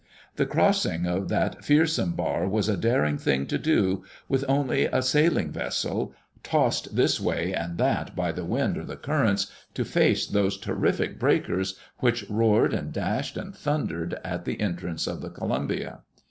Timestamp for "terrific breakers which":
10.57-12.25